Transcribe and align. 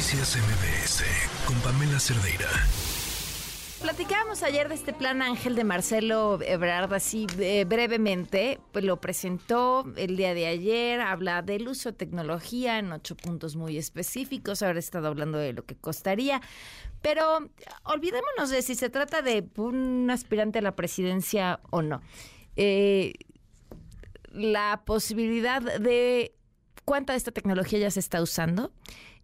Noticias 0.00 0.34
MBS 0.34 1.04
con 1.46 1.56
Pamela 1.60 2.00
Cerdeira. 2.00 2.48
Platicábamos 3.82 4.42
ayer 4.42 4.70
de 4.70 4.74
este 4.74 4.94
plan 4.94 5.20
Ángel 5.20 5.54
de 5.54 5.62
Marcelo 5.62 6.38
Ebrard, 6.40 6.94
así 6.94 7.26
eh, 7.38 7.66
brevemente, 7.68 8.60
pues 8.72 8.86
lo 8.86 8.98
presentó 8.98 9.84
el 9.96 10.16
día 10.16 10.32
de 10.32 10.46
ayer, 10.46 11.02
habla 11.02 11.42
del 11.42 11.68
uso 11.68 11.90
de 11.90 11.98
tecnología 11.98 12.78
en 12.78 12.92
ocho 12.92 13.14
puntos 13.14 13.56
muy 13.56 13.76
específicos, 13.76 14.62
ahora 14.62 14.78
he 14.78 14.80
estado 14.80 15.06
hablando 15.06 15.36
de 15.36 15.52
lo 15.52 15.66
que 15.66 15.76
costaría, 15.76 16.40
pero 17.02 17.50
olvidémonos 17.82 18.48
de 18.48 18.62
si 18.62 18.76
se 18.76 18.88
trata 18.88 19.20
de 19.20 19.46
un 19.56 20.10
aspirante 20.10 20.60
a 20.60 20.62
la 20.62 20.76
presidencia 20.76 21.60
o 21.68 21.82
no. 21.82 22.00
Eh, 22.56 23.12
la 24.32 24.80
posibilidad 24.86 25.60
de 25.60 26.32
cuánta 26.84 27.12
de 27.12 27.18
esta 27.18 27.32
tecnología 27.32 27.78
ya 27.78 27.90
se 27.90 28.00
está 28.00 28.22
usando 28.22 28.72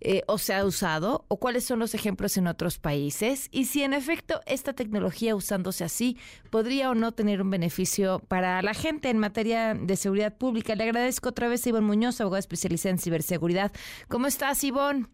eh, 0.01 0.23
o 0.27 0.39
se 0.39 0.55
ha 0.55 0.65
usado 0.65 1.25
o 1.29 1.39
cuáles 1.39 1.65
son 1.65 1.79
los 1.79 1.95
ejemplos 1.95 2.37
en 2.37 2.47
otros 2.47 2.79
países 2.79 3.49
y 3.51 3.65
si 3.65 3.83
en 3.83 3.95
efecto 3.95 4.41
esta 4.47 4.75
tecnología 4.75 5.35
usándose 5.35 5.85
así 5.85 6.19
podría 6.51 6.91
o 6.91 6.95
no 6.95 7.13
tener 7.13 7.41
un 7.41 7.51
beneficio 7.51 8.21
para 8.29 8.61
la 8.63 8.75
gente 8.75 9.09
en 9.09 9.19
materia 9.19 9.75
de 9.75 9.97
seguridad 9.97 10.37
pública. 10.37 10.75
Le 10.75 10.85
agradezco 10.85 11.31
otra 11.31 11.49
vez 11.49 11.65
a 11.65 11.71
Ivonne 11.71 11.87
Muñoz, 11.87 12.21
abogada 12.21 12.41
especializada 12.41 12.91
en 12.93 12.99
ciberseguridad. 12.99 13.73
¿Cómo 14.09 14.27
estás, 14.27 14.63
Ivonne? 14.65 15.07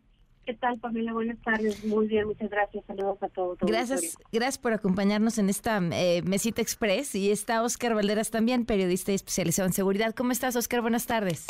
¿Qué 0.45 0.55
tal, 0.55 0.78
Pamela? 0.80 1.12
Buenas 1.12 1.41
tardes. 1.42 1.84
Muy 1.84 2.09
bien, 2.09 2.27
muchas 2.27 2.50
gracias. 2.50 2.84
Saludos 2.86 3.22
a 3.22 3.28
todos. 3.28 3.59
gracias, 3.61 4.16
gracias 4.33 4.59
por 4.59 4.72
acompañarnos 4.72 5.38
en 5.38 5.48
esta 5.48 5.80
eh, 5.92 6.22
mesita 6.22 6.61
express. 6.61 7.14
Y 7.14 7.30
está 7.30 7.62
Oscar 7.62 7.95
Valderas 7.95 8.30
también, 8.30 8.66
periodista 8.66 9.12
y 9.12 9.14
especializado 9.14 9.69
en 9.69 9.72
seguridad. 9.72 10.14
¿Cómo 10.14 10.33
estás, 10.33 10.56
Oscar? 10.56 10.80
Buenas 10.80 11.06
tardes. 11.06 11.47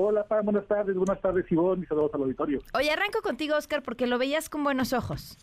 Hola, 0.00 0.22
Pam, 0.22 0.44
buenas 0.44 0.64
tardes. 0.68 0.94
Buenas 0.94 1.20
tardes, 1.20 1.50
Ivonne, 1.50 1.82
y 1.82 1.86
saludos 1.86 2.14
al 2.14 2.22
auditorio. 2.22 2.60
Oye, 2.72 2.88
arranco 2.88 3.20
contigo, 3.20 3.56
Oscar, 3.56 3.82
porque 3.82 4.06
lo 4.06 4.16
veías 4.16 4.48
con 4.48 4.62
buenos 4.62 4.92
ojos. 4.92 5.36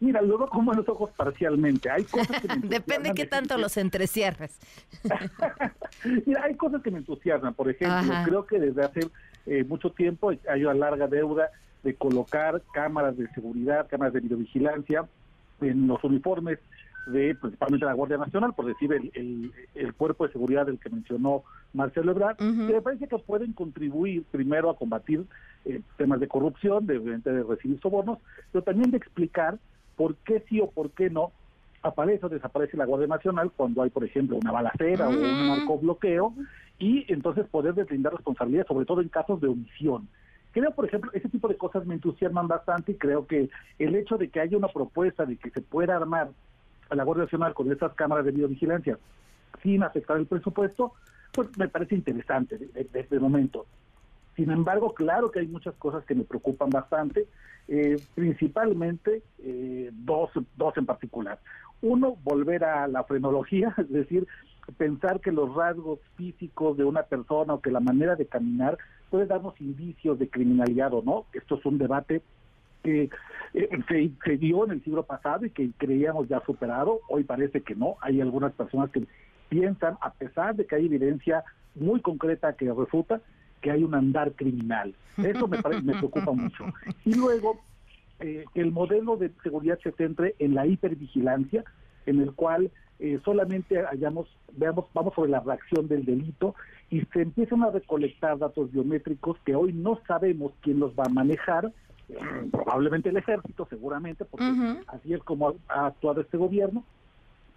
Mira, 0.00 0.22
lo 0.22 0.38
veo 0.38 0.48
con 0.48 0.64
buenos 0.64 0.88
ojos 0.88 1.10
parcialmente. 1.14 1.90
Hay 1.90 2.04
cosas 2.04 2.40
que 2.40 2.48
me 2.48 2.56
Depende 2.68 3.12
qué 3.12 3.26
tanto 3.26 3.58
los 3.58 3.76
entrecierres. 3.76 4.58
Mira, 6.24 6.44
hay 6.44 6.54
cosas 6.54 6.82
que 6.82 6.90
me 6.90 6.96
entusiasman. 6.96 7.52
Por 7.52 7.68
ejemplo, 7.68 8.14
creo 8.24 8.46
que 8.46 8.58
desde 8.58 8.82
hace 8.82 9.00
eh, 9.44 9.64
mucho 9.64 9.90
tiempo 9.90 10.30
hay 10.30 10.64
una 10.64 10.72
larga 10.72 11.06
deuda 11.06 11.50
de 11.82 11.94
colocar 11.94 12.62
cámaras 12.72 13.18
de 13.18 13.28
seguridad, 13.34 13.86
cámaras 13.86 14.14
de 14.14 14.20
videovigilancia 14.20 15.06
en 15.60 15.86
los 15.86 16.02
uniformes 16.04 16.58
de 17.06 17.34
principalmente 17.34 17.86
la 17.86 17.92
Guardia 17.92 18.18
Nacional, 18.18 18.52
por 18.54 18.66
decir 18.66 18.92
el, 18.92 19.52
el, 19.74 19.94
cuerpo 19.94 20.26
de 20.26 20.32
seguridad 20.32 20.66
del 20.66 20.78
que 20.78 20.90
mencionó 20.90 21.44
Marcelo 21.72 22.12
Ebrard, 22.12 22.36
que 22.36 22.44
me 22.44 22.82
parece 22.82 23.06
que 23.06 23.18
pueden 23.18 23.52
contribuir 23.52 24.24
primero 24.30 24.70
a 24.70 24.76
combatir 24.76 25.24
eh, 25.64 25.80
temas 25.96 26.20
de 26.20 26.28
corrupción, 26.28 26.86
de, 26.86 26.98
de 26.98 27.42
recibir 27.44 27.80
sobornos, 27.80 28.18
pero 28.52 28.64
también 28.64 28.90
de 28.90 28.96
explicar 28.96 29.58
por 29.96 30.16
qué 30.16 30.44
sí 30.48 30.60
o 30.60 30.70
por 30.70 30.90
qué 30.90 31.08
no 31.08 31.32
aparece 31.82 32.26
o 32.26 32.28
desaparece 32.28 32.76
la 32.76 32.86
Guardia 32.86 33.06
Nacional 33.06 33.52
cuando 33.56 33.82
hay, 33.82 33.90
por 33.90 34.04
ejemplo, 34.04 34.36
una 34.36 34.52
balacera 34.52 35.08
o 35.08 35.12
un 35.12 35.48
narcobloqueo, 35.48 36.34
y 36.78 37.10
entonces 37.10 37.46
poder 37.46 37.74
deslindar 37.74 38.12
responsabilidades, 38.12 38.68
sobre 38.68 38.84
todo 38.84 39.00
en 39.00 39.08
casos 39.08 39.40
de 39.40 39.48
omisión. 39.48 40.08
Creo, 40.52 40.70
por 40.72 40.86
ejemplo, 40.86 41.10
ese 41.12 41.28
tipo 41.28 41.48
de 41.48 41.56
cosas 41.56 41.86
me 41.86 41.94
entusiasman 41.94 42.48
bastante 42.48 42.92
y 42.92 42.94
creo 42.96 43.26
que 43.26 43.50
el 43.78 43.94
hecho 43.94 44.16
de 44.16 44.28
que 44.28 44.40
haya 44.40 44.56
una 44.56 44.68
propuesta 44.68 45.26
de 45.26 45.36
que 45.36 45.50
se 45.50 45.60
pueda 45.60 45.96
armar 45.96 46.30
a 46.88 46.94
la 46.94 47.04
Guardia 47.04 47.24
Nacional 47.24 47.54
con 47.54 47.70
estas 47.70 47.94
cámaras 47.94 48.24
de 48.24 48.32
videovigilancia 48.32 48.98
sin 49.62 49.82
afectar 49.82 50.16
el 50.16 50.26
presupuesto, 50.26 50.92
pues 51.32 51.48
me 51.58 51.68
parece 51.68 51.94
interesante 51.94 52.58
desde 52.58 53.00
este 53.00 53.18
momento. 53.18 53.66
Sin 54.36 54.50
embargo, 54.50 54.94
claro 54.94 55.30
que 55.30 55.40
hay 55.40 55.46
muchas 55.46 55.74
cosas 55.76 56.04
que 56.04 56.14
me 56.14 56.24
preocupan 56.24 56.70
bastante, 56.70 57.26
eh, 57.68 57.96
principalmente 58.14 59.22
eh, 59.38 59.90
dos, 59.92 60.30
dos 60.56 60.76
en 60.76 60.86
particular. 60.86 61.38
Uno, 61.80 62.16
volver 62.22 62.64
a 62.64 62.86
la 62.86 63.04
frenología, 63.04 63.74
es 63.78 63.90
decir, 63.90 64.26
pensar 64.76 65.20
que 65.20 65.32
los 65.32 65.54
rasgos 65.54 66.00
físicos 66.16 66.76
de 66.76 66.84
una 66.84 67.04
persona 67.04 67.54
o 67.54 67.60
que 67.60 67.70
la 67.70 67.80
manera 67.80 68.14
de 68.14 68.26
caminar 68.26 68.76
puede 69.10 69.26
darnos 69.26 69.58
indicios 69.60 70.18
de 70.18 70.28
criminalidad 70.28 70.92
o 70.92 71.02
no. 71.02 71.26
Esto 71.32 71.56
es 71.56 71.64
un 71.64 71.78
debate 71.78 72.20
que 72.82 73.08
eh, 73.54 73.68
se, 74.24 74.36
dio 74.36 74.64
en 74.64 74.72
el 74.72 74.84
siglo 74.84 75.04
pasado 75.04 75.44
y 75.46 75.50
que 75.50 75.70
creíamos 75.76 76.28
ya 76.28 76.42
superado. 76.44 77.00
Hoy 77.08 77.24
parece 77.24 77.62
que 77.62 77.74
no. 77.74 77.96
Hay 78.00 78.20
algunas 78.20 78.52
personas 78.52 78.90
que 78.90 79.06
piensan, 79.48 79.96
a 80.00 80.12
pesar 80.12 80.56
de 80.56 80.66
que 80.66 80.76
hay 80.76 80.86
evidencia 80.86 81.44
muy 81.74 82.00
concreta 82.00 82.54
que 82.54 82.72
refuta, 82.72 83.20
que 83.60 83.70
hay 83.70 83.84
un 83.84 83.94
andar 83.94 84.32
criminal. 84.32 84.94
Eso 85.16 85.48
me, 85.48 85.58
me 85.82 85.94
preocupa 85.94 86.32
mucho. 86.32 86.64
Y 87.04 87.14
luego, 87.14 87.60
eh, 88.20 88.44
el 88.54 88.72
modelo 88.72 89.16
de 89.16 89.30
seguridad 89.42 89.78
se 89.82 89.92
centre 89.92 90.34
en 90.38 90.54
la 90.54 90.66
hipervigilancia, 90.66 91.64
en 92.06 92.20
el 92.20 92.32
cual 92.32 92.70
eh, 92.98 93.20
solamente 93.24 93.84
hayamos, 93.86 94.26
veamos, 94.52 94.86
vamos 94.94 95.14
sobre 95.14 95.30
la 95.30 95.40
reacción 95.40 95.86
del 95.86 96.04
delito 96.04 96.54
y 96.88 97.02
se 97.12 97.22
empiezan 97.22 97.62
a 97.62 97.70
recolectar 97.70 98.38
datos 98.38 98.72
biométricos 98.72 99.38
que 99.44 99.54
hoy 99.54 99.72
no 99.72 100.00
sabemos 100.06 100.52
quién 100.62 100.78
los 100.78 100.92
va 100.94 101.04
a 101.04 101.10
manejar, 101.10 101.72
probablemente 102.50 103.08
el 103.08 103.16
ejército, 103.16 103.66
seguramente, 103.68 104.24
porque 104.24 104.44
así 104.88 105.14
es 105.14 105.22
como 105.22 105.54
ha 105.68 105.86
actuado 105.86 106.20
este 106.20 106.36
gobierno, 106.36 106.84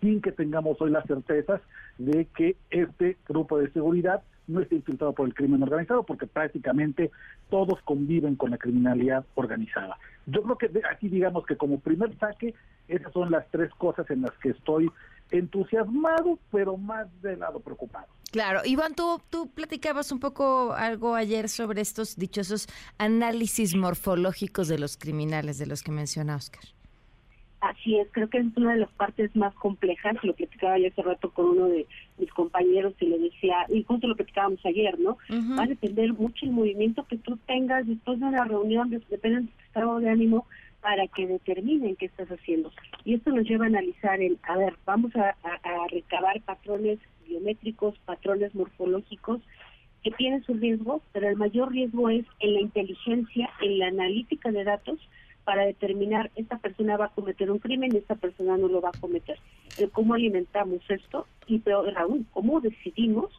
sin 0.01 0.21
que 0.21 0.31
tengamos 0.31 0.79
hoy 0.81 0.91
las 0.91 1.05
certezas 1.05 1.61
de 1.97 2.25
que 2.35 2.55
este 2.69 3.17
grupo 3.27 3.57
de 3.57 3.71
seguridad 3.71 4.23
no 4.49 4.61
esté 4.61 4.75
infiltrado 4.75 5.13
por 5.13 5.27
el 5.27 5.33
crimen 5.33 5.63
organizado, 5.63 6.03
porque 6.03 6.27
prácticamente 6.27 7.11
todos 7.49 7.81
conviven 7.83 8.35
con 8.35 8.51
la 8.51 8.57
criminalidad 8.57 9.25
organizada. 9.35 9.97
Yo 10.25 10.43
creo 10.43 10.57
que 10.57 10.81
aquí 10.91 11.07
digamos 11.07 11.45
que 11.45 11.55
como 11.55 11.79
primer 11.79 12.17
saque, 12.17 12.53
esas 12.87 13.13
son 13.13 13.31
las 13.31 13.49
tres 13.51 13.71
cosas 13.75 14.09
en 14.09 14.23
las 14.23 14.31
que 14.39 14.49
estoy 14.49 14.89
entusiasmado, 15.31 16.39
pero 16.51 16.77
más 16.77 17.07
de 17.21 17.37
lado 17.37 17.59
preocupado. 17.59 18.07
Claro, 18.31 18.61
Iván, 18.63 18.93
tú, 18.93 19.21
tú 19.29 19.49
platicabas 19.51 20.11
un 20.11 20.19
poco 20.19 20.73
algo 20.73 21.15
ayer 21.15 21.49
sobre 21.49 21.81
estos 21.81 22.15
dichosos 22.15 22.67
análisis 22.97 23.75
morfológicos 23.75 24.67
de 24.67 24.77
los 24.77 24.97
criminales 24.97 25.57
de 25.57 25.65
los 25.65 25.81
que 25.81 25.91
menciona 25.91 26.35
Oscar. 26.35 26.63
Así 27.61 27.97
es, 27.97 28.07
creo 28.11 28.29
que 28.29 28.37
es 28.37 28.45
una 28.55 28.73
de 28.73 28.79
las 28.79 28.91
partes 28.91 29.35
más 29.35 29.53
complejas, 29.55 30.15
lo 30.23 30.33
platicaba 30.33 30.77
yo 30.77 30.87
hace 30.87 31.01
rato 31.01 31.29
con 31.31 31.45
uno 31.45 31.65
de 31.65 31.85
mis 32.17 32.31
compañeros 32.31 32.93
y 33.01 33.07
le 33.07 33.19
decía, 33.19 33.65
y 33.67 33.83
justo 33.83 34.07
lo 34.07 34.15
platicábamos 34.15 34.65
ayer, 34.65 34.97
¿no? 34.97 35.17
Va 35.57 35.63
a 35.63 35.67
depender 35.67 36.13
mucho 36.13 36.45
el 36.45 36.51
movimiento 36.51 37.05
que 37.05 37.17
tú 37.17 37.37
tengas 37.47 37.85
después 37.85 38.19
de 38.19 38.31
la 38.31 38.45
reunión, 38.45 38.89
depende 38.89 39.41
de 39.41 39.47
tu 39.47 39.63
estado 39.65 39.99
de 39.99 40.09
ánimo, 40.09 40.45
para 40.81 41.07
que 41.07 41.27
determinen 41.27 41.95
qué 41.95 42.05
estás 42.05 42.29
haciendo. 42.29 42.71
Y 43.03 43.15
esto 43.15 43.31
nos 43.31 43.45
lleva 43.45 43.65
a 43.65 43.67
analizar 43.67 44.21
el, 44.21 44.39
a 44.43 44.57
ver, 44.57 44.75
vamos 44.85 45.15
a, 45.15 45.35
a, 45.43 45.87
recabar 45.89 46.39
patrones 46.41 46.99
biométricos, 47.27 47.97
patrones 48.05 48.55
morfológicos 48.55 49.41
que 50.03 50.11
tienen 50.11 50.43
su 50.43 50.53
riesgo, 50.53 51.01
pero 51.11 51.27
el 51.27 51.35
mayor 51.35 51.71
riesgo 51.71 52.09
es 52.09 52.25
en 52.39 52.53
la 52.53 52.61
inteligencia, 52.61 53.49
en 53.61 53.79
la 53.79 53.87
analítica 53.87 54.51
de 54.51 54.63
datos, 54.63 54.99
para 55.43 55.65
determinar 55.65 56.31
esta 56.35 56.57
persona 56.57 56.97
va 56.97 57.05
a 57.05 57.09
cometer 57.09 57.49
un 57.51 57.59
crimen 57.59 57.93
y 57.93 57.97
esta 57.97 58.15
persona 58.15 58.57
no 58.57 58.67
lo 58.67 58.81
va 58.81 58.89
a 58.89 58.99
cometer. 58.99 59.39
El 59.77 59.89
cómo 59.89 60.13
alimentamos 60.13 60.81
esto 60.89 61.25
y 61.47 61.59
peor 61.59 61.97
aún, 61.97 62.27
cómo 62.31 62.61
decidimos, 62.61 63.29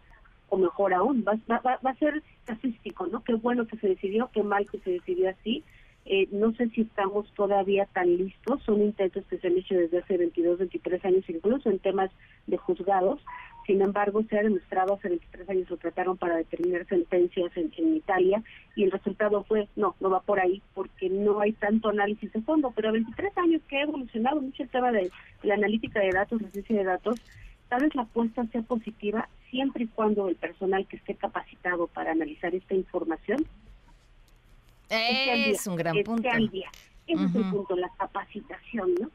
o 0.48 0.56
mejor 0.56 0.92
aún, 0.94 1.24
va, 1.26 1.38
va, 1.48 1.78
va 1.84 1.90
a 1.90 1.94
ser 1.94 2.22
casístico, 2.44 3.06
¿no? 3.06 3.22
Qué 3.22 3.34
bueno 3.34 3.66
que 3.66 3.76
se 3.76 3.88
decidió, 3.88 4.30
qué 4.32 4.42
mal 4.42 4.68
que 4.68 4.80
se 4.80 4.90
decidió 4.90 5.30
así, 5.30 5.62
eh, 6.06 6.28
no 6.32 6.52
sé 6.54 6.68
si 6.70 6.80
estamos 6.80 7.30
todavía 7.34 7.86
tan 7.86 8.16
listos, 8.16 8.62
son 8.64 8.80
intentos 8.82 9.24
que 9.26 9.38
se 9.38 9.46
han 9.46 9.58
hecho 9.58 9.74
desde 9.74 9.98
hace 9.98 10.16
22, 10.16 10.58
23 10.58 11.04
años, 11.04 11.24
incluso 11.28 11.70
en 11.70 11.78
temas 11.78 12.10
de 12.46 12.56
juzgados. 12.56 13.20
Sin 13.66 13.82
embargo, 13.82 14.22
se 14.28 14.38
ha 14.38 14.43
demostrado 14.43 14.94
hace 14.94 15.09
23 15.09 15.48
años 15.48 15.71
lo 15.71 15.76
trataron 15.76 16.16
para 16.16 16.37
determinar 16.37 16.87
sentencias 16.87 17.53
en, 17.56 17.97
Italia 17.97 18.43
y 18.75 18.84
el 18.84 18.91
resultado 18.91 19.44
fue, 19.44 19.69
no, 19.76 19.94
no 20.00 20.10
va 20.10 20.21
por 20.21 20.41
ahí 20.41 20.62
porque 20.74 21.09
no 21.09 21.41
hay 21.41 21.53
tanto 21.53 21.91
análisis 21.91 22.33
de 22.33 22.41
fondo. 22.42 22.72
Pero 22.74 22.92
23 22.92 23.36
años 23.39 23.62
que 23.68 23.78
ha 23.78 23.83
evolucionado 23.83 24.41
mucho 24.41 24.62
el 24.62 24.68
tema 24.68 24.91
de 24.91 25.10
la 25.42 25.54
analítica 25.54 26.01
de 26.01 26.10
datos, 26.10 26.42
la 26.42 26.51
ciencia 26.51 26.77
de 26.77 26.84
datos, 26.84 27.21
tal 27.68 27.83
vez 27.83 27.95
la 27.95 28.03
apuesta 28.03 28.45
sea 28.47 28.62
positiva 28.62 29.28
siempre 29.51 29.84
y 29.84 29.89
cuando 29.89 30.28
el 30.28 30.36
personal 30.36 30.86
que 30.86 30.97
esté 30.97 31.15
capacitado 31.15 31.86
para 31.86 32.13
analizar 32.13 32.54
esta 32.54 32.74
información 32.74 33.47
es 34.91 35.66
un 35.66 35.77
gran 35.77 35.97
punto. 36.03 36.28
Ese 36.28 37.24
es 37.24 37.34
el 37.34 37.51
punto, 37.51 37.77
la 37.77 37.91
capacitación, 37.98 38.95
¿no? 39.01 39.10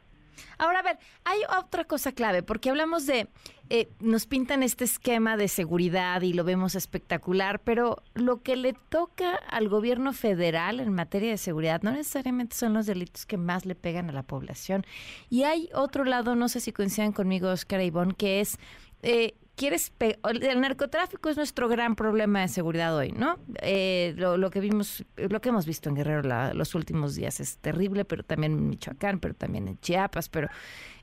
Ahora, 0.57 0.79
a 0.79 0.83
ver, 0.83 0.99
hay 1.23 1.39
otra 1.59 1.85
cosa 1.85 2.11
clave, 2.11 2.43
porque 2.43 2.69
hablamos 2.69 3.05
de, 3.05 3.27
eh, 3.69 3.89
nos 3.99 4.25
pintan 4.25 4.63
este 4.63 4.83
esquema 4.83 5.37
de 5.37 5.47
seguridad 5.47 6.21
y 6.21 6.33
lo 6.33 6.43
vemos 6.43 6.75
espectacular, 6.75 7.59
pero 7.59 8.03
lo 8.13 8.41
que 8.41 8.55
le 8.55 8.73
toca 8.73 9.35
al 9.49 9.69
gobierno 9.69 10.13
federal 10.13 10.79
en 10.79 10.93
materia 10.93 11.31
de 11.31 11.37
seguridad 11.37 11.81
no 11.81 11.91
necesariamente 11.91 12.55
son 12.55 12.73
los 12.73 12.85
delitos 12.85 13.25
que 13.25 13.37
más 13.37 13.65
le 13.65 13.75
pegan 13.75 14.09
a 14.09 14.13
la 14.13 14.23
población. 14.23 14.85
Y 15.29 15.43
hay 15.43 15.69
otro 15.73 16.05
lado, 16.05 16.35
no 16.35 16.49
sé 16.49 16.59
si 16.59 16.71
coinciden 16.71 17.11
conmigo, 17.11 17.49
Oscar 17.49 17.81
y 17.81 17.85
Ivonne, 17.85 18.13
que 18.13 18.41
es... 18.41 18.57
Eh, 19.03 19.35
quieres 19.55 19.91
el 19.99 20.61
narcotráfico 20.61 21.29
es 21.29 21.37
nuestro 21.37 21.67
gran 21.67 21.95
problema 21.95 22.41
de 22.41 22.47
seguridad 22.47 22.95
hoy, 22.95 23.11
¿no? 23.11 23.37
Eh, 23.61 24.13
lo, 24.17 24.49
que 24.49 24.59
vimos, 24.59 25.03
lo 25.15 25.41
que 25.41 25.49
hemos 25.49 25.65
visto 25.65 25.89
en 25.89 25.95
Guerrero 25.95 26.53
los 26.53 26.75
últimos 26.75 27.15
días 27.15 27.39
es 27.39 27.57
terrible, 27.57 28.05
pero 28.05 28.23
también 28.23 28.53
en 28.53 28.69
Michoacán, 28.69 29.19
pero 29.19 29.33
también 29.33 29.67
en 29.67 29.79
Chiapas, 29.79 30.29
pero 30.29 30.49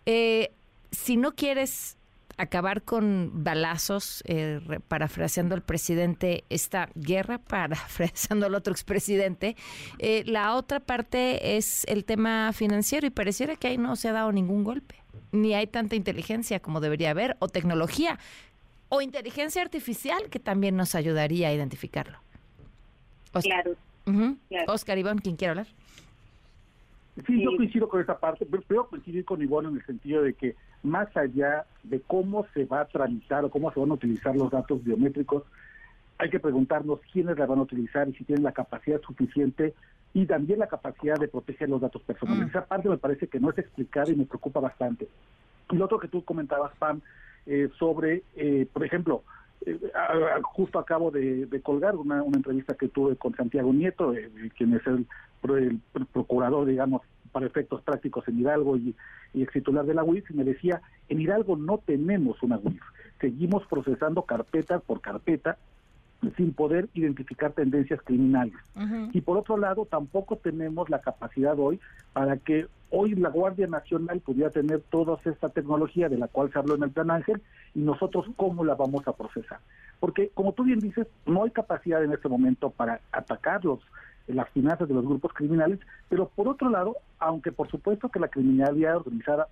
eh, 0.06 0.52
si 0.90 1.16
no 1.16 1.34
quieres 1.34 1.96
acabar 2.37 2.82
con 2.82 3.31
balazos, 3.44 4.22
eh, 4.26 4.60
parafraseando 4.88 5.54
al 5.54 5.62
presidente, 5.62 6.44
esta 6.49 6.88
guerra, 6.94 7.38
parafraseando 7.46 8.46
al 8.46 8.54
otro 8.54 8.72
expresidente. 8.72 9.56
Eh, 9.99 10.25
la 10.26 10.54
otra 10.54 10.81
parte 10.81 11.56
es 11.56 11.84
el 11.88 12.04
tema 12.04 12.52
financiero 12.52 13.06
y 13.06 13.10
pareciera 13.10 13.56
que 13.56 13.69
ahí 13.69 13.78
no 13.78 13.96
se 13.96 14.08
ha 14.08 14.12
dado 14.12 14.32
ningún 14.32 14.64
golpe, 14.64 15.01
ni 15.32 15.55
hay 15.55 15.67
tanta 15.67 15.97
inteligencia 15.97 16.61
como 16.61 16.81
debería 16.81 17.11
haber, 17.11 17.37
o 17.41 17.49
tecnología, 17.49 18.19
o 18.88 19.00
inteligencia 19.00 19.62
artificial 19.62 20.29
que 20.31 20.38
también 20.38 20.76
nos 20.76 20.94
ayudaría 20.94 21.49
a 21.49 21.53
identificarlo. 21.53 22.19
claro. 23.43 23.76
Oscar 24.67 24.99
Iván, 24.99 25.19
¿quién 25.19 25.37
quiere 25.37 25.50
hablar? 25.50 25.67
Sí, 27.26 27.43
yo 27.43 27.56
coincido 27.56 27.88
con 27.88 28.00
esa 28.00 28.19
parte, 28.19 28.47
pero 28.47 28.88
coincidir 28.88 29.25
con 29.25 29.43
Ivonne 29.43 29.69
en 29.69 29.76
el 29.76 29.87
sentido 29.87 30.23
de 30.23 30.32
que 30.32 30.56
más 30.82 31.14
allá 31.17 31.67
de 31.82 32.00
cómo 32.00 32.47
se 32.55 32.64
va 32.64 32.81
a 32.81 32.85
tramitar 32.87 33.44
o 33.44 33.50
cómo 33.50 33.73
se 33.73 33.81
van 33.81 33.91
a 33.91 33.94
utilizar 33.94 34.35
los 34.35 34.50
datos 34.50 34.82
biométricos, 34.82 35.44
hay 36.23 36.31
que 36.31 36.39
preguntarnos 36.39 37.01
quiénes 37.13 37.37
la 37.37 37.47
van 37.47 37.59
a 37.59 37.63
utilizar 37.63 38.09
y 38.09 38.13
si 38.13 38.23
tienen 38.23 38.45
la 38.45 38.53
capacidad 38.53 39.01
suficiente 39.01 39.75
y 40.15 40.25
también 40.25 40.61
la 40.61 40.69
capacidad 40.69 41.17
de 41.17 41.27
proteger 41.27 41.69
los 41.69 41.81
datos 41.81 42.01
personales. 42.03 42.45
Mm. 42.45 42.49
Esa 42.51 42.65
parte 42.65 42.89
me 42.89 42.97
parece 42.97 43.27
que 43.27 43.41
no 43.41 43.51
es 43.51 43.59
explicada 43.59 44.09
y 44.09 44.15
me 44.15 44.25
preocupa 44.25 44.61
bastante. 44.61 45.09
Y 45.73 45.77
lo 45.77 45.87
otro 45.87 45.99
que 45.99 46.07
tú 46.07 46.25
comentabas, 46.25 46.77
Pam, 46.79 47.01
eh, 47.47 47.71
sobre, 47.77 48.23
eh, 48.37 48.69
por 48.73 48.85
ejemplo, 48.85 49.25
eh, 49.67 49.81
justo 50.43 50.79
acabo 50.79 51.11
de, 51.11 51.49
colgar 51.61 51.97
una, 51.97 52.23
entrevista 52.23 52.75
que 52.75 52.89
tuve 52.89 53.17
con 53.17 53.35
Santiago 53.35 53.73
Nieto, 53.73 54.15
quien 54.57 54.75
es 54.75 54.83
el, 54.87 55.07
procurador, 56.13 56.67
digamos, 56.67 57.03
para 57.33 57.47
efectos 57.47 57.83
prácticos 57.83 58.29
en 58.29 58.39
Hidalgo 58.39 58.77
y, 58.77 58.95
y 59.35 59.43
ex 59.43 59.53
titular 59.55 59.85
de 59.87 59.95
la 59.95 60.05
UIF, 60.05 60.31
y 60.31 60.35
me 60.35 60.45
decía, 60.45 60.83
en 61.09 61.21
Hidalgo 61.21 61.57
no 61.57 61.79
tenemos 61.79 62.41
una 62.45 62.61
UIF, 62.63 62.83
seguimos 63.21 63.67
procesando 63.67 64.23
carpeta 64.23 64.79
por 64.79 65.01
carpeta 65.01 65.59
sin 66.37 66.53
poder 66.53 66.89
identificar 66.95 67.53
tendencias 67.53 68.01
criminales. 68.03 68.55
Y 69.13 69.21
por 69.21 69.39
otro 69.39 69.57
lado, 69.57 69.87
tampoco 69.87 70.37
tenemos 70.37 70.89
la 70.89 71.01
capacidad 71.01 71.59
hoy 71.59 71.81
para 72.13 72.37
que 72.37 72.67
hoy 72.91 73.15
la 73.15 73.31
Guardia 73.31 73.67
Nacional 73.67 74.21
pudiera 74.21 74.51
tener 74.51 74.81
toda 74.91 75.19
esta 75.25 75.49
tecnología 75.49 76.09
de 76.09 76.19
la 76.19 76.29
cual 76.29 76.53
se 76.53 76.59
habló 76.59 76.75
en 76.75 76.85
el 76.85 76.91
Plan 76.91 77.11
Ángel 77.11 77.41
y 77.75 77.81
nosotros 77.81 78.27
cómo 78.37 78.65
la 78.65 78.75
vamos 78.75 79.07
a 79.09 79.15
procesar. 79.15 79.59
Porque, 79.99 80.31
como 80.35 80.53
tú 80.53 80.65
bien 80.65 80.79
dices, 80.79 81.07
no 81.27 81.45
hay 81.45 81.51
capacidad 81.51 82.03
en 82.05 82.13
este 82.13 82.29
momento 82.29 82.71
para 82.71 83.01
atacar 83.13 83.65
los, 83.65 83.81
las 84.27 84.49
finanzas 84.51 84.89
de 84.89 84.95
los 84.95 85.05
grupos 85.05 85.33
criminales, 85.33 85.81
pero 86.09 86.29
por 86.29 86.49
otro 86.49 86.71
lado, 86.71 86.97
aunque 87.19 87.51
por 87.51 87.69
supuesto 87.71 88.11
que 88.11 88.21
la 88.21 88.29
criminalidad 88.29 88.97
organizada 88.97 89.49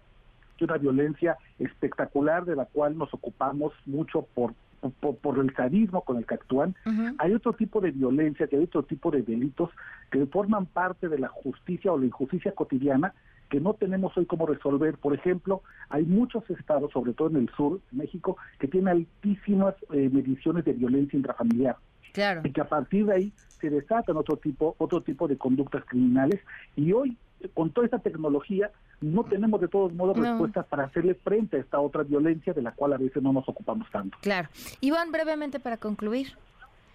es 0.57 0.63
una 0.63 0.77
violencia 0.77 1.39
espectacular 1.59 2.45
de 2.45 2.57
la 2.57 2.67
cual 2.67 2.97
nos 2.99 3.13
ocupamos 3.15 3.73
mucho 3.87 4.27
por 4.35 4.53
por, 5.01 5.39
el 5.39 5.55
sadismo 5.55 6.03
con 6.03 6.17
el 6.17 6.27
que 6.27 6.35
actúan, 6.35 6.75
hay 7.19 7.35
otro 7.35 7.53
tipo 7.53 7.81
de 7.81 7.91
violencia, 7.91 8.47
que 8.47 8.57
hay 8.57 8.65
otro 8.65 8.83
tipo 8.83 9.11
de 9.11 9.23
delitos 9.23 9.71
que 10.11 10.25
forman 10.27 10.67
parte 10.67 11.09
de 11.09 11.19
la 11.19 11.29
justicia 11.29 11.93
o 11.93 11.99
la 11.99 12.07
injusticia 12.07 12.53
cotidiana 12.53 13.15
que 13.51 13.61
no 13.61 13.75
tenemos 13.75 14.17
hoy 14.17 14.25
cómo 14.25 14.47
resolver. 14.47 14.97
Por 14.97 15.13
ejemplo, 15.13 15.63
hay 15.91 16.05
muchos 16.05 16.49
estados, 16.51 16.93
sobre 16.93 17.13
todo 17.13 17.29
en 17.29 17.37
el 17.37 17.51
sur, 17.51 17.81
de 17.91 17.99
México, 17.99 18.37
que 18.59 18.69
tienen 18.69 18.89
altísimas 18.89 19.75
eh, 19.93 20.09
mediciones 20.11 20.65
de 20.65 20.73
violencia 20.73 21.17
intrafamiliar. 21.17 21.77
Claro. 22.13 22.43
Y 22.45 22.53
que 22.53 22.61
a 22.61 22.69
partir 22.69 23.07
de 23.07 23.15
ahí 23.15 23.33
se 23.61 23.69
desatan 23.69 24.17
otro 24.17 24.37
tipo, 24.37 24.75
otro 24.79 25.03
tipo 25.03 25.29
de 25.29 25.37
conductas 25.37 25.85
criminales. 25.85 26.41
Y 26.77 26.93
hoy, 26.93 27.19
con 27.53 27.71
toda 27.71 27.87
esta 27.87 27.99
tecnología, 27.99 28.71
no 29.01 29.25
tenemos 29.25 29.61
de 29.61 29.69
todos 29.69 29.93
modos 29.93 30.19
respuestas 30.19 30.67
para 30.67 30.85
hacerle 30.85 31.15
frente 31.15 31.57
a 31.57 31.61
esta 31.61 31.81
otra 31.81 32.03
violencia 32.03 32.53
de 32.53 32.63
la 32.63 32.73
cual 32.73 32.93
a 32.93 32.99
veces 32.99 33.23
no 33.23 33.33
nos 33.33 33.49
ocupamos 33.49 33.89
tanto. 33.91 34.19
Claro. 34.21 34.49
Iván, 34.81 35.11
brevemente 35.11 35.59
para 35.59 35.79
concluir. 35.79 36.29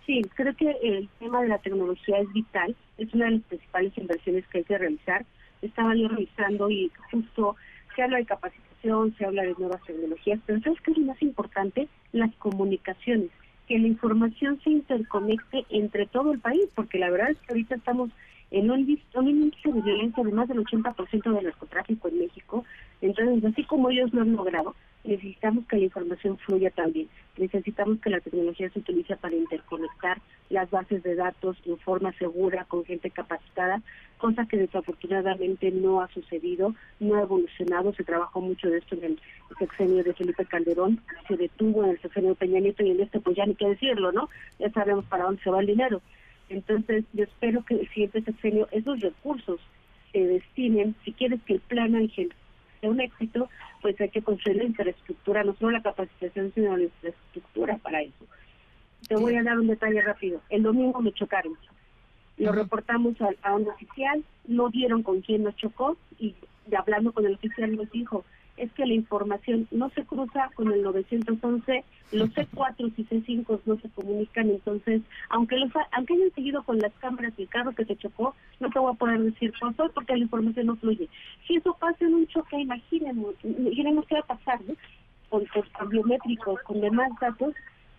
Sí, 0.05 0.21
creo 0.35 0.55
que 0.55 0.69
el 0.83 1.09
tema 1.19 1.41
de 1.41 1.47
la 1.47 1.57
tecnología 1.57 2.19
es 2.19 2.31
vital, 2.31 2.75
es 2.97 3.11
una 3.13 3.25
de 3.25 3.31
las 3.31 3.41
principales 3.43 3.97
inversiones 3.97 4.47
que 4.47 4.59
hay 4.59 4.63
que 4.63 4.77
realizar. 4.77 5.25
Estaba 5.63 5.95
yo 5.95 6.07
revisando 6.07 6.69
y 6.69 6.91
justo 7.11 7.55
se 7.95 8.03
habla 8.03 8.17
de 8.17 8.25
capacitación, 8.25 9.15
se 9.17 9.25
habla 9.25 9.43
de 9.43 9.55
nuevas 9.57 9.81
tecnologías, 9.83 10.39
pero 10.45 10.59
¿sabes 10.61 10.79
qué 10.81 10.91
es 10.91 10.97
lo 10.97 11.05
más 11.05 11.21
importante? 11.23 11.87
Las 12.11 12.33
comunicaciones, 12.35 13.31
que 13.67 13.79
la 13.79 13.87
información 13.87 14.59
se 14.63 14.69
interconecte 14.69 15.65
entre 15.69 16.05
todo 16.05 16.33
el 16.33 16.39
país, 16.39 16.67
porque 16.75 16.99
la 16.99 17.09
verdad 17.09 17.31
es 17.31 17.37
que 17.39 17.53
ahorita 17.53 17.75
estamos 17.75 18.11
en 18.55 18.71
un, 18.71 18.79
índice 18.79 19.69
de 19.69 19.81
violencia 19.81 20.23
de 20.23 20.31
más 20.31 20.47
del 20.47 20.63
80% 20.63 21.33
del 21.33 21.43
narcotráfico 21.43 22.07
en 22.07 22.19
México. 22.19 22.63
Entonces, 23.01 23.43
así 23.51 23.65
como 23.65 23.89
ellos 23.89 24.13
lo 24.13 24.21
han 24.21 24.31
logrado, 24.31 24.73
necesitamos 25.03 25.67
que 25.67 25.75
la 25.75 25.83
información 25.83 26.37
fluya 26.37 26.69
también. 26.71 27.09
Necesitamos 27.37 27.99
que 27.99 28.09
la 28.09 28.21
tecnología 28.21 28.69
se 28.69 28.79
utilice 28.79 29.17
para 29.17 29.35
interconectar 29.35 30.21
las 30.49 30.69
bases 30.71 31.03
de 31.03 31.15
datos 31.15 31.57
en 31.65 31.77
forma 31.79 32.13
segura, 32.13 32.63
con 32.63 32.85
gente 32.85 33.11
capacitada, 33.11 33.81
cosa 34.19 34.45
que 34.45 34.55
desafortunadamente 34.55 35.69
no 35.71 35.99
ha 35.99 36.07
sucedido, 36.07 36.73
no 37.01 37.15
ha 37.15 37.23
evolucionado. 37.23 37.93
Se 37.93 38.05
trabajó 38.05 38.39
mucho 38.39 38.69
de 38.69 38.77
esto 38.77 38.95
en 38.95 39.03
el 39.03 39.19
sexenio 39.59 40.01
de 40.01 40.13
Felipe 40.13 40.45
Calderón, 40.45 41.01
se 41.27 41.35
detuvo 41.35 41.83
en 41.83 41.89
el 41.89 42.01
sexenio 42.01 42.29
de 42.29 42.35
Peña 42.35 42.61
Nieto 42.61 42.83
y 42.83 42.91
en 42.91 43.01
este 43.01 43.19
pues 43.19 43.35
ya 43.35 43.45
ni 43.45 43.55
qué 43.55 43.67
decirlo, 43.67 44.13
¿no? 44.13 44.29
Ya 44.59 44.69
sabemos 44.69 45.03
para 45.05 45.25
dónde 45.25 45.43
se 45.43 45.49
va 45.49 45.59
el 45.59 45.67
dinero. 45.67 46.01
Entonces, 46.49 47.05
yo 47.13 47.23
espero 47.23 47.63
que 47.65 47.75
el 47.75 47.89
siguiente 47.89 48.21
sexenio 48.21 48.67
esos 48.71 48.99
recursos 48.99 49.59
se 50.11 50.19
destinen, 50.19 50.95
si 51.03 51.11
quieres 51.11 51.41
que 51.43 51.53
el 51.53 51.59
plan 51.59 51.95
Ángel 51.95 52.33
sea 52.79 52.89
un 52.89 53.01
éxito, 53.01 53.49
pues 53.81 53.99
hay 53.99 54.09
que 54.09 54.21
construir 54.21 54.57
la 54.57 54.63
infraestructura, 54.65 55.43
no 55.43 55.55
solo 55.55 55.71
la 55.71 55.81
capacitación, 55.81 56.51
sino 56.53 56.77
la 56.77 56.83
infraestructura 56.83 57.77
para 57.77 58.01
eso. 58.01 58.25
Te 59.07 59.15
voy 59.15 59.35
a 59.35 59.43
dar 59.43 59.59
un 59.59 59.67
detalle 59.67 60.01
rápido. 60.01 60.41
El 60.49 60.63
domingo 60.63 61.01
me 61.01 61.11
chocaron. 61.11 61.57
Lo 62.37 62.51
reportamos 62.51 63.19
a, 63.21 63.29
a, 63.43 63.55
un 63.55 63.67
oficial, 63.67 64.23
no 64.47 64.69
dieron 64.69 65.03
con 65.03 65.21
quién 65.21 65.43
nos 65.43 65.55
chocó 65.55 65.97
y 66.19 66.35
hablando 66.77 67.11
con 67.11 67.25
el 67.25 67.35
oficial 67.35 67.75
nos 67.75 67.89
dijo, 67.91 68.25
es 68.57 68.71
que 68.73 68.85
la 68.85 68.93
información 68.93 69.67
no 69.71 69.89
se 69.89 70.03
cruza 70.03 70.49
con 70.55 70.71
el 70.71 70.81
911, 70.81 71.83
los 72.11 72.29
C4 72.29 72.93
y 72.95 73.03
C5 73.03 73.59
no 73.65 73.79
se 73.79 73.89
comunican, 73.89 74.49
entonces, 74.49 75.01
aunque 75.29 75.57
los, 75.57 75.71
aunque 75.91 76.13
hayan 76.13 76.31
seguido 76.33 76.63
con 76.63 76.79
las 76.79 76.93
cámaras 76.99 77.33
y 77.37 77.43
el 77.43 77.49
carro 77.49 77.73
que 77.73 77.85
se 77.85 77.97
chocó, 77.97 78.35
no 78.59 78.69
te 78.69 78.79
voy 78.79 78.93
a 78.93 78.97
poder 78.97 79.19
decir 79.19 79.53
cuánto 79.59 79.89
porque 79.89 80.13
la 80.13 80.23
información 80.23 80.67
no 80.67 80.75
fluye. 80.77 81.09
Si 81.45 81.55
eso 81.55 81.75
pasa 81.79 82.05
en 82.05 82.13
un 82.13 82.27
choque, 82.27 82.59
imaginemos, 82.59 83.35
imaginemos 83.43 84.05
qué 84.07 84.15
va 84.15 84.21
a 84.21 84.37
pasar, 84.37 84.59
Con, 85.29 85.43
con 85.45 85.89
biométricos, 85.89 86.61
con 86.61 86.79
demás 86.79 87.09
datos, 87.19 87.53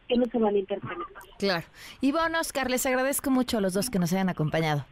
que 0.09 0.17
no 0.17 0.25
se 0.27 0.39
van 0.39 0.55
a 0.55 0.59
interpretar. 0.59 1.05
Claro. 1.39 1.67
Y 2.01 2.13
bueno, 2.13 2.41
Oscar, 2.41 2.71
les 2.71 2.87
agradezco 2.87 3.31
mucho 3.31 3.59
a 3.59 3.61
los 3.61 3.75
dos 3.75 3.91
que 3.91 3.99
nos 3.99 4.13
hayan 4.13 4.29
acompañado. 4.29 4.85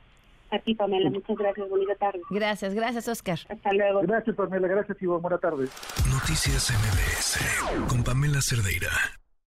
A 0.54 0.58
ti, 0.60 0.72
Pamela, 0.76 1.10
muchas 1.10 1.36
gracias. 1.36 1.68
Bonita 1.68 1.96
tarde. 1.96 2.20
Gracias, 2.30 2.74
gracias, 2.74 3.08
Oscar. 3.08 3.38
Hasta 3.48 3.72
luego. 3.72 4.02
Gracias, 4.02 4.36
Pamela. 4.36 4.68
Gracias, 4.68 5.02
Iván. 5.02 5.20
Buena 5.20 5.38
tarde. 5.38 5.66
Noticias 6.08 6.70
MBS 6.70 7.88
con 7.88 8.04
Pamela 8.04 8.40
Cerdeira. 8.40 8.90